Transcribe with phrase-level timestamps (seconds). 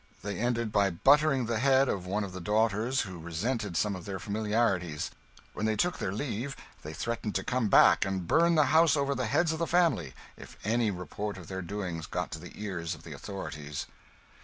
[0.23, 4.05] They ended by buttering the head of one of the daughters who resented some of
[4.05, 5.11] their familiarities.
[5.53, 9.13] When they took their leave they threatened to come back and burn the house over
[9.13, 12.95] the heads of the family if any report of their doings got to the ears
[12.95, 13.85] of the authorities.